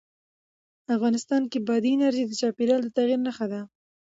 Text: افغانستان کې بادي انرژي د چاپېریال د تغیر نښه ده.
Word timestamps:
افغانستان 0.95 1.41
کې 1.51 1.59
بادي 1.67 1.89
انرژي 1.93 2.23
د 2.27 2.31
چاپېریال 2.41 2.81
د 2.83 2.89
تغیر 2.97 3.19
نښه 3.25 3.45
ده. 3.51 3.61